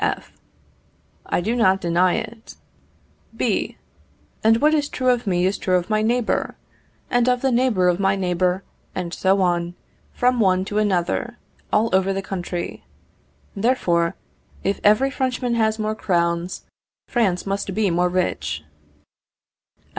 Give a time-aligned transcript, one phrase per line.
[0.03, 0.33] F.
[1.27, 2.55] I do not deny it.
[3.37, 3.77] B.
[4.43, 6.55] And what is true of me is true of my neighbour,
[7.11, 8.63] and of the neighbour of my neighbour,
[8.95, 9.75] and so on,
[10.11, 11.37] from one to another,
[11.71, 12.83] all over the country.
[13.55, 14.15] Therefore,
[14.63, 16.63] if every Frenchman has more crowns,
[17.07, 18.63] France must be more rich.